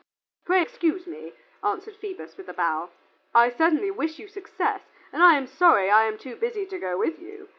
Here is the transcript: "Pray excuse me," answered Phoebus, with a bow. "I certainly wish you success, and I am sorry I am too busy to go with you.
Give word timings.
"Pray 0.45 0.63
excuse 0.63 1.05
me," 1.05 1.33
answered 1.63 1.95
Phoebus, 1.95 2.35
with 2.35 2.49
a 2.49 2.53
bow. 2.55 2.89
"I 3.35 3.51
certainly 3.51 3.91
wish 3.91 4.17
you 4.17 4.27
success, 4.27 4.81
and 5.13 5.21
I 5.21 5.35
am 5.35 5.45
sorry 5.45 5.91
I 5.91 6.05
am 6.05 6.17
too 6.17 6.35
busy 6.35 6.65
to 6.65 6.79
go 6.79 6.97
with 6.97 7.19
you. 7.19 7.49